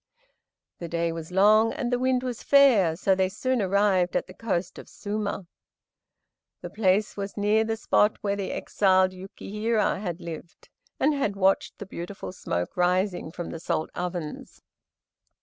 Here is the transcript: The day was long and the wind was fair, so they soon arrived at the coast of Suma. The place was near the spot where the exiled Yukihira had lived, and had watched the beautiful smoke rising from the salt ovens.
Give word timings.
The 0.79 0.87
day 0.87 1.11
was 1.11 1.29
long 1.31 1.73
and 1.73 1.93
the 1.93 1.99
wind 1.99 2.23
was 2.23 2.41
fair, 2.41 2.95
so 2.95 3.13
they 3.13 3.29
soon 3.29 3.61
arrived 3.61 4.15
at 4.15 4.25
the 4.25 4.33
coast 4.33 4.79
of 4.79 4.89
Suma. 4.89 5.45
The 6.61 6.71
place 6.71 7.15
was 7.15 7.37
near 7.37 7.63
the 7.63 7.77
spot 7.77 8.17
where 8.21 8.35
the 8.35 8.51
exiled 8.51 9.11
Yukihira 9.11 10.01
had 10.01 10.19
lived, 10.19 10.69
and 10.99 11.13
had 11.13 11.35
watched 11.35 11.77
the 11.77 11.85
beautiful 11.85 12.31
smoke 12.31 12.75
rising 12.75 13.29
from 13.31 13.51
the 13.51 13.59
salt 13.59 13.91
ovens. 13.93 14.63